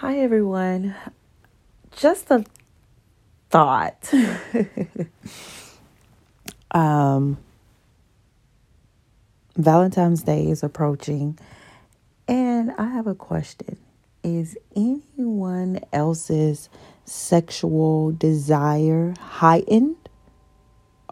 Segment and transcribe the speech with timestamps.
[0.00, 0.94] Hi, everyone.
[1.92, 2.42] Just a
[3.50, 4.10] thought.
[6.70, 7.36] um,
[9.58, 11.38] Valentine's Day is approaching,
[12.26, 13.76] and I have a question.
[14.24, 16.70] Is anyone else's
[17.04, 20.08] sexual desire heightened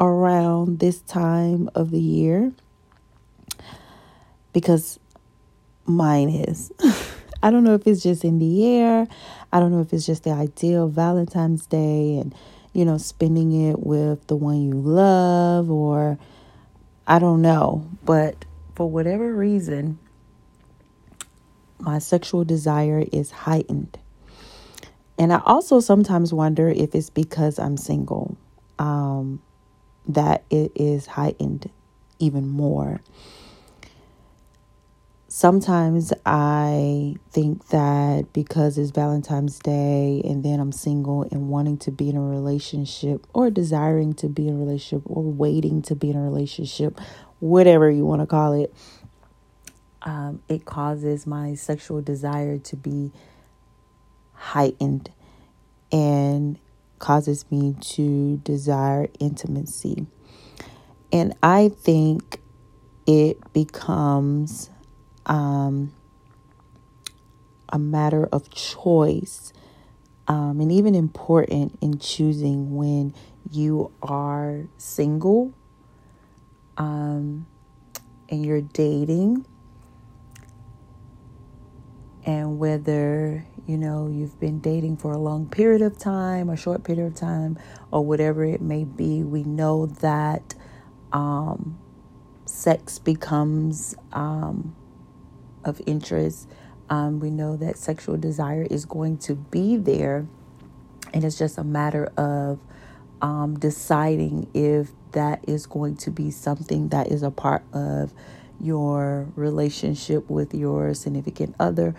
[0.00, 2.52] around this time of the year?
[4.54, 4.98] Because
[5.84, 6.72] mine is.
[7.42, 9.06] I don't know if it's just in the air.
[9.52, 12.34] I don't know if it's just the idea of Valentine's Day and,
[12.72, 16.18] you know, spending it with the one you love, or
[17.06, 17.88] I don't know.
[18.04, 19.98] But for whatever reason,
[21.78, 23.98] my sexual desire is heightened.
[25.18, 28.36] And I also sometimes wonder if it's because I'm single
[28.78, 29.42] um,
[30.06, 31.70] that it is heightened
[32.18, 33.00] even more
[35.28, 41.90] sometimes I think that because it's Valentine's Day and then I'm single and wanting to
[41.90, 46.10] be in a relationship or desiring to be in a relationship or waiting to be
[46.10, 46.98] in a relationship,
[47.40, 48.74] whatever you want to call it,
[50.02, 53.12] um, it causes my sexual desire to be
[54.32, 55.10] heightened
[55.92, 56.58] and
[56.98, 60.06] causes me to desire intimacy.
[61.12, 62.40] And I think
[63.06, 64.70] it becomes
[65.28, 65.92] um,
[67.68, 69.52] a matter of choice
[70.26, 73.14] um, and even important in choosing when
[73.50, 75.52] you are single
[76.76, 77.46] um,
[78.28, 79.46] and you're dating
[82.24, 86.84] and whether you know you've been dating for a long period of time a short
[86.84, 87.58] period of time
[87.90, 90.54] or whatever it may be we know that
[91.12, 91.78] um,
[92.44, 94.74] sex becomes um,
[95.64, 96.48] of interest.
[96.90, 100.26] Um, we know that sexual desire is going to be there,
[101.12, 102.58] and it's just a matter of
[103.20, 108.12] um, deciding if that is going to be something that is a part of
[108.60, 111.94] your relationship with your significant other,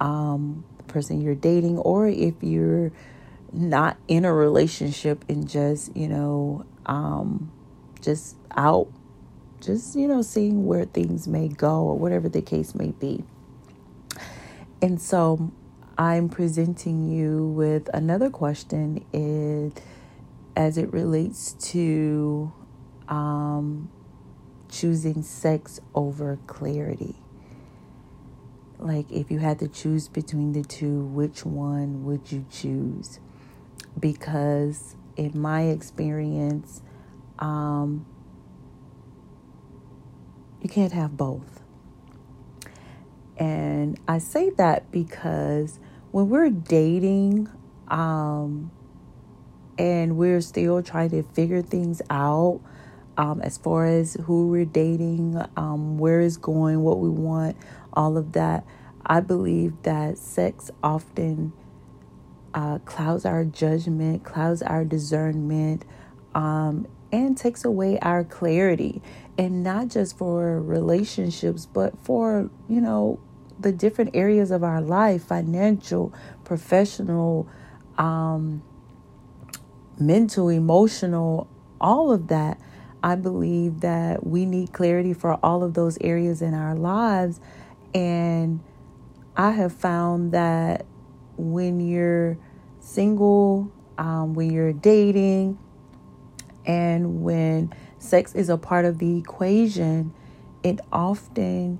[0.00, 2.92] um, the person you're dating, or if you're
[3.52, 7.50] not in a relationship and just, you know, um,
[8.00, 8.88] just out
[9.64, 13.24] just, you know, seeing where things may go or whatever the case may be.
[14.82, 15.52] And so
[15.96, 19.72] I'm presenting you with another question is,
[20.56, 22.52] as it relates to
[23.08, 23.90] um,
[24.70, 27.16] choosing sex over clarity.
[28.78, 33.18] Like, if you had to choose between the two, which one would you choose?
[33.98, 36.82] Because, in my experience,
[37.38, 38.04] um,
[40.64, 41.62] you can't have both.
[43.36, 45.78] And I say that because
[46.10, 47.48] when we're dating
[47.88, 48.72] um,
[49.78, 52.60] and we're still trying to figure things out
[53.18, 57.56] um, as far as who we're dating, um, where it's going, what we want,
[57.92, 58.64] all of that,
[59.04, 61.52] I believe that sex often
[62.54, 65.84] uh, clouds our judgment, clouds our discernment,
[66.34, 69.00] um, and takes away our clarity.
[69.38, 73.20] And not just for relationships but for you know
[73.58, 76.12] the different areas of our life financial
[76.44, 77.48] professional
[77.98, 78.62] um
[79.98, 81.48] mental emotional
[81.80, 82.58] all of that.
[83.02, 87.40] I believe that we need clarity for all of those areas in our lives.
[87.94, 88.60] And
[89.36, 90.86] i have found that
[91.36, 92.38] when you're
[92.78, 95.58] single um, when you're dating
[96.66, 100.12] and when sex is a part of the equation,
[100.62, 101.78] it often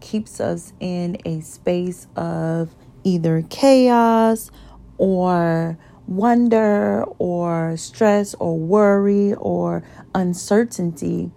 [0.00, 2.74] keeps us in a space of
[3.04, 4.50] either chaos
[4.98, 9.82] or wonder or stress or worry or
[10.14, 11.30] uncertainty.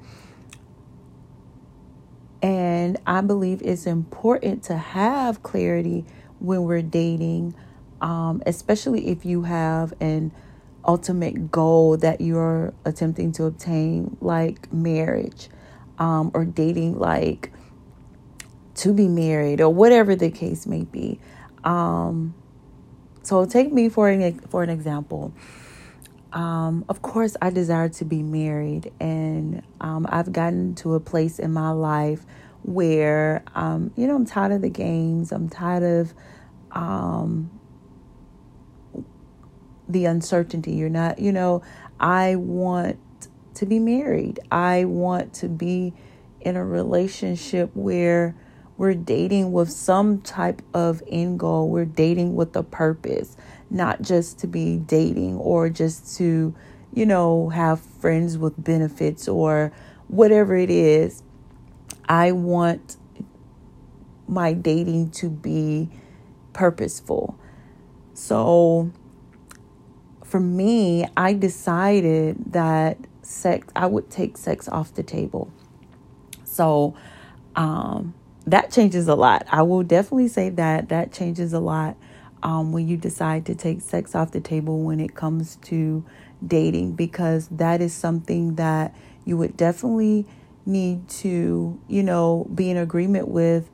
[2.41, 6.05] And I believe it's important to have clarity
[6.39, 7.55] when we're dating,
[8.01, 10.31] um, especially if you have an
[10.85, 15.49] ultimate goal that you're attempting to obtain, like marriage
[15.97, 17.51] um, or dating, like
[18.75, 21.19] to be married or whatever the case may be.
[21.63, 22.35] Um,
[23.23, 25.33] so take me for an for an example.
[26.31, 31.39] Um, of course, I desire to be married, and um, I've gotten to a place
[31.39, 32.25] in my life
[32.63, 35.31] where, um, you know, I'm tired of the games.
[35.31, 36.13] I'm tired of
[36.71, 37.49] um,
[39.87, 40.73] the uncertainty.
[40.73, 41.61] You're not, you know,
[41.99, 42.99] I want
[43.55, 44.39] to be married.
[44.51, 45.93] I want to be
[46.41, 48.35] in a relationship where
[48.77, 51.69] we're dating with some type of end goal.
[51.69, 53.37] We're dating with a purpose,
[53.69, 56.53] not just to be dating or just to,
[56.93, 59.71] you know, have friends with benefits or
[60.07, 61.23] whatever it is.
[62.07, 62.97] I want
[64.27, 65.89] my dating to be
[66.53, 67.39] purposeful.
[68.13, 68.91] So
[70.25, 75.51] for me, I decided that sex, I would take sex off the table.
[76.43, 76.95] So
[77.55, 78.13] um,
[78.45, 79.45] that changes a lot.
[79.51, 81.95] I will definitely say that that changes a lot
[82.43, 86.03] um, when you decide to take sex off the table when it comes to
[86.45, 88.95] dating, because that is something that
[89.25, 90.25] you would definitely
[90.65, 93.69] need to, you know, be in agreement with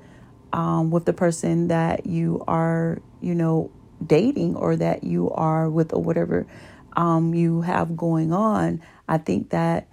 [0.54, 3.72] um, with the person that you are, you know,
[4.06, 6.46] dating or that you are with or whatever
[6.96, 8.82] um, you have going on.
[9.08, 9.88] I think that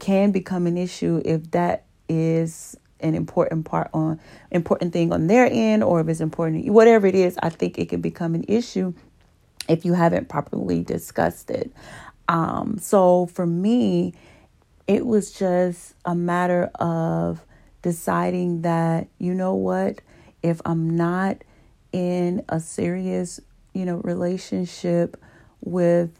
[0.00, 4.20] can become an issue if that is an important part on
[4.50, 7.88] important thing on their end or if it's important whatever it is i think it
[7.88, 8.92] can become an issue
[9.68, 11.72] if you haven't properly discussed it
[12.28, 14.14] um, so for me
[14.88, 17.44] it was just a matter of
[17.82, 20.00] deciding that, you know what,
[20.42, 21.44] if I'm not
[21.92, 23.40] in a serious,
[23.72, 25.16] you know, relationship
[25.60, 26.18] with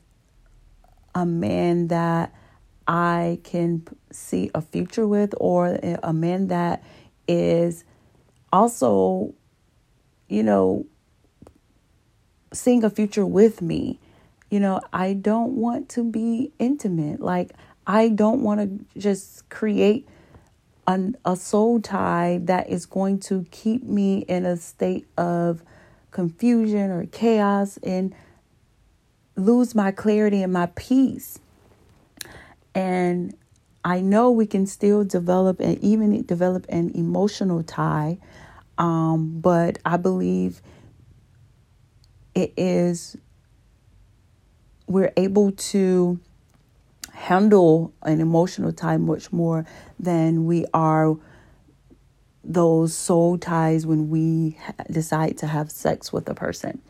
[1.15, 2.35] a man that
[2.87, 6.82] I can see a future with, or a man that
[7.26, 7.85] is
[8.53, 9.35] also,
[10.29, 10.87] you know,
[12.53, 14.00] seeing a future with me.
[14.50, 17.21] You know, I don't want to be intimate.
[17.21, 17.53] Like,
[17.87, 20.09] I don't want to just create
[20.88, 25.62] an, a soul tie that is going to keep me in a state of
[26.11, 28.14] confusion or chaos and
[29.37, 31.38] lose my clarity and my peace.
[32.75, 33.37] And
[33.85, 38.19] I know we can still develop and even develop an emotional tie,
[38.79, 40.62] um, but I believe
[42.35, 43.17] it is,
[44.87, 46.19] we're able to
[47.19, 49.67] handle an emotional tie much more
[49.99, 51.17] than we are
[52.44, 54.56] those soul ties when we
[54.91, 56.81] decide to have sex with a person.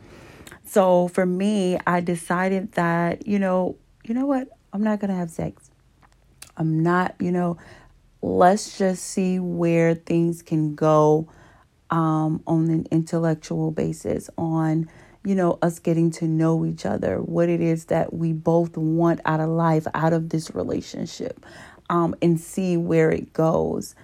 [0.63, 4.47] So for me, I decided that, you know, you know what?
[4.71, 5.71] I'm not going to have sex.
[6.55, 7.57] I'm not, you know,
[8.21, 11.27] let's just see where things can go
[11.89, 14.87] um, on an intellectual basis, on
[15.25, 19.19] you know, us getting to know each other, what it is that we both want
[19.25, 21.45] out of life, out of this relationship,
[21.89, 23.95] um, and see where it goes.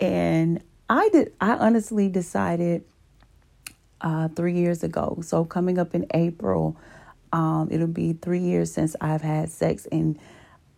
[0.00, 2.84] And I did, I honestly decided
[4.00, 5.18] uh, three years ago.
[5.22, 6.76] So coming up in April,
[7.32, 10.18] um, it'll be three years since I've had sex, and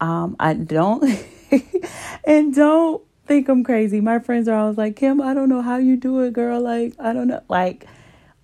[0.00, 1.02] um, I don't,
[2.24, 4.00] and don't think I'm crazy.
[4.00, 6.60] My friends are always like, Kim, I don't know how you do it, girl.
[6.60, 7.86] Like, I don't know, like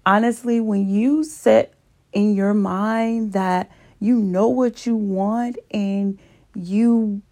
[0.06, 1.74] honestly, when you set
[2.12, 3.70] in your mind that
[4.00, 6.18] you know what you want and
[6.54, 7.22] you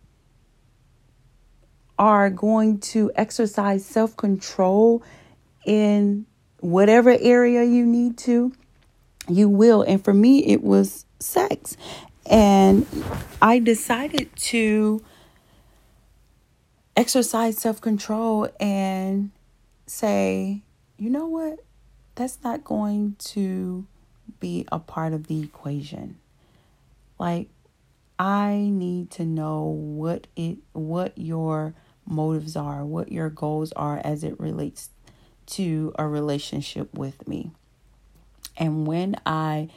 [1.98, 5.02] are going to exercise self control
[5.64, 6.26] in
[6.60, 8.52] whatever area you need to,
[9.28, 9.82] you will.
[9.82, 11.76] And for me, it was sex.
[12.26, 12.86] And
[13.40, 15.04] I decided to
[16.96, 19.30] exercise self control and
[19.86, 20.62] say,
[20.96, 21.60] you know what?
[22.14, 23.86] That's not going to
[24.40, 26.18] be a part of the equation.
[27.18, 27.48] Like
[28.18, 31.74] I need to know what it what your
[32.06, 34.90] motives are, what your goals are as it relates
[35.46, 37.50] to a relationship with me.
[38.56, 39.68] And when I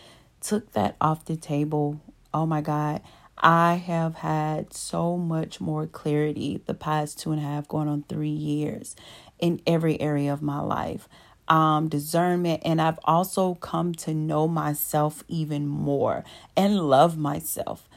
[0.41, 2.01] took that off the table,
[2.33, 3.01] oh my God,
[3.37, 8.03] I have had so much more clarity the past two and a half, going on
[8.03, 8.95] three years
[9.39, 11.09] in every area of my life
[11.47, 16.23] um, discernment, and I've also come to know myself even more
[16.55, 17.87] and love myself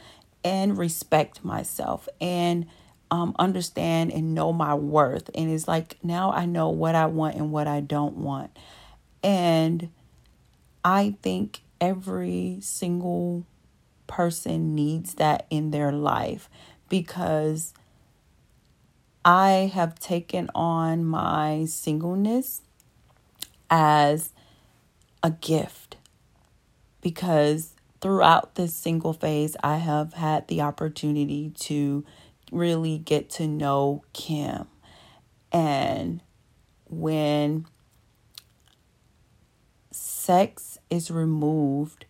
[0.45, 2.67] and respect myself and
[3.11, 5.31] um, understand and know my worth.
[5.35, 8.57] And it's like now I know what I want and what I don't want.
[9.23, 9.91] And
[10.85, 13.45] I think every single
[14.07, 16.49] person needs that in their life
[16.89, 17.75] because
[19.25, 22.63] I have taken on my singleness
[23.71, 24.33] as
[25.23, 25.97] a gift
[27.01, 32.05] because throughout this single phase, I have had the opportunity to
[32.53, 34.67] really get to know Kim.
[35.53, 36.21] And
[36.87, 37.67] when
[39.91, 42.05] sex is removed,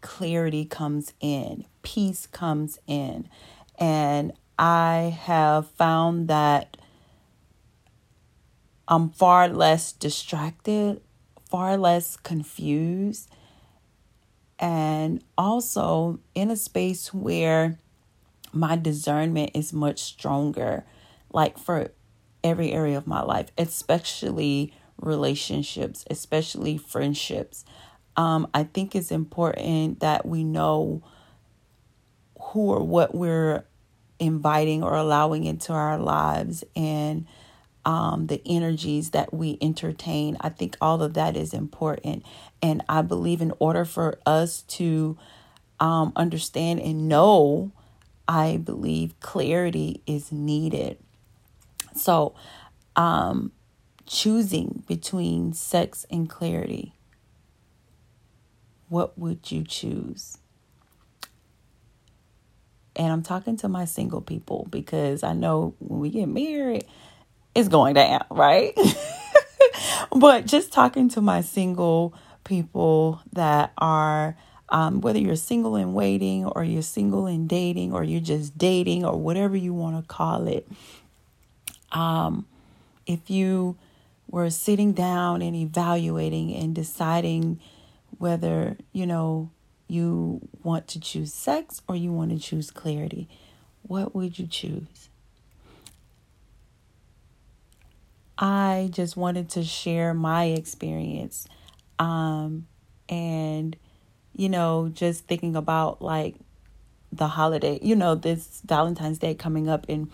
[0.00, 3.28] clarity comes in, peace comes in.
[3.78, 6.76] And I have found that
[8.88, 11.02] I'm far less distracted,
[11.50, 13.30] far less confused,
[14.58, 17.78] and also in a space where
[18.50, 20.86] my discernment is much stronger,
[21.30, 21.92] like for
[22.42, 27.66] every area of my life, especially relationships, especially friendships.
[28.16, 31.02] Um, I think it's important that we know
[32.40, 33.64] who or what we're
[34.18, 37.26] inviting or allowing into our lives and
[37.84, 40.36] um, the energies that we entertain.
[40.40, 42.24] I think all of that is important.
[42.62, 45.16] And I believe in order for us to
[45.80, 47.72] um, understand and know,
[48.26, 50.98] I believe clarity is needed.
[51.94, 52.34] So,
[52.96, 53.52] um,
[54.06, 56.94] choosing between sex and clarity,
[58.88, 60.38] what would you choose?
[62.96, 66.84] And I'm talking to my single people because I know when we get married,
[67.54, 68.72] is going down, right?
[70.12, 72.14] but just talking to my single
[72.44, 74.36] people that are,
[74.68, 79.04] um, whether you're single and waiting or you're single and dating or you're just dating
[79.04, 80.66] or whatever you want to call it.
[81.92, 82.46] Um,
[83.06, 83.76] if you
[84.30, 87.60] were sitting down and evaluating and deciding
[88.18, 89.50] whether, you know,
[89.88, 93.28] you want to choose sex or you want to choose clarity,
[93.82, 95.08] what would you choose?
[98.38, 101.48] I just wanted to share my experience.
[101.98, 102.68] Um,
[103.08, 103.76] and,
[104.32, 106.36] you know, just thinking about like
[107.10, 110.10] the holiday, you know, this Valentine's Day coming up, and,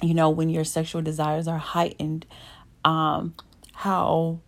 [0.00, 2.26] you know, when your sexual desires are heightened,
[2.84, 3.34] um,
[3.72, 4.40] how,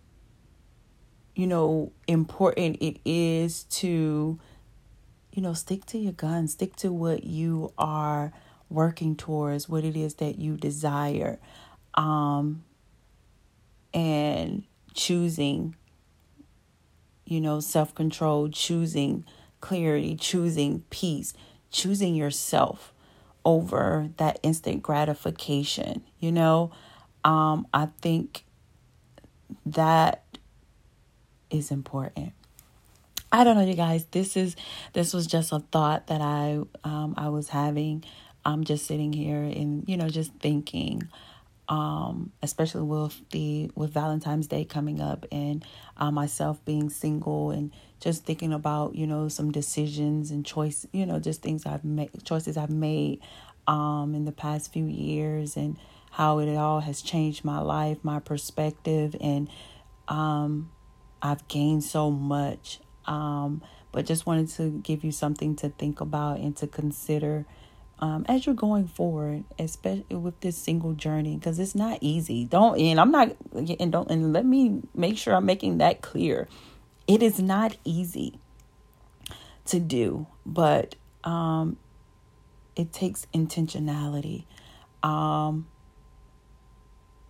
[1.35, 4.39] you know, important it is to,
[5.33, 8.31] you know, stick to your guns, stick to what you are
[8.69, 11.39] working towards, what it is that you desire.
[11.95, 12.63] Um,
[13.93, 15.75] and choosing,
[17.25, 19.25] you know, self control, choosing
[19.61, 21.33] clarity, choosing peace,
[21.71, 22.93] choosing yourself
[23.45, 26.71] over that instant gratification, you know.
[27.23, 28.45] Um, I think
[29.65, 30.23] that
[31.49, 32.33] is important.
[33.31, 34.05] I don't know, you guys.
[34.11, 34.55] This is
[34.93, 38.03] this was just a thought that I um, I was having.
[38.45, 41.09] I'm just sitting here and you know just thinking
[41.69, 45.65] um, especially with the with Valentine's Day coming up and
[45.97, 51.05] uh, myself being single and just thinking about you know some decisions and choice you
[51.05, 53.21] know just things I've made choices I've made
[53.67, 55.77] um, in the past few years and
[56.11, 59.49] how it all has changed my life my perspective and
[60.09, 60.69] um,
[61.21, 63.61] I've gained so much um,
[63.93, 67.45] but just wanted to give you something to think about and to consider
[67.99, 72.45] um, as you're going forward, especially with this single journey, because it's not easy.
[72.45, 76.47] Don't and I'm not and don't and let me make sure I'm making that clear.
[77.07, 78.39] It is not easy
[79.65, 81.77] to do, but um,
[82.75, 84.45] it takes intentionality.
[85.01, 85.67] Um,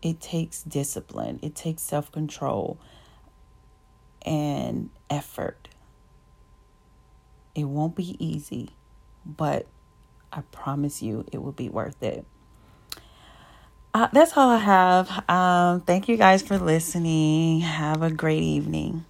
[0.01, 1.39] it takes discipline.
[1.41, 2.77] It takes self control
[4.25, 5.69] and effort.
[7.55, 8.69] It won't be easy,
[9.25, 9.67] but
[10.35, 12.25] I promise you it will be worth it.
[13.93, 15.29] Uh, that's all I have.
[15.29, 17.59] Um, thank you guys for listening.
[17.59, 19.05] Have a great evening.